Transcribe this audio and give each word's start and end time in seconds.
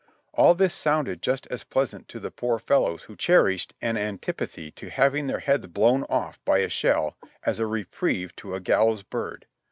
All 0.33 0.55
this 0.55 0.73
sounded 0.73 1.21
just 1.21 1.45
as 1.51 1.63
pleasant 1.63 2.07
to 2.07 2.19
the 2.19 2.31
poor 2.31 2.57
fellows 2.57 3.03
who 3.03 3.15
cherished 3.15 3.75
an 3.83 3.97
antipathy 3.97 4.71
to 4.71 4.89
having 4.89 5.27
their 5.27 5.37
heads 5.41 5.67
blown 5.67 6.05
off 6.05 6.43
by 6.43 6.57
a 6.57 6.69
shell 6.69 7.17
as 7.43 7.59
a 7.59 7.67
reprieve 7.67 8.35
to 8.37 8.55
a 8.55 8.59
gallows 8.59 9.03
bird. 9.03 9.45